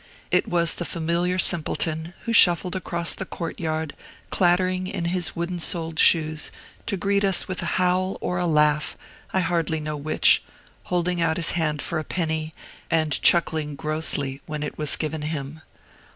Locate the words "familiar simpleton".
0.83-2.15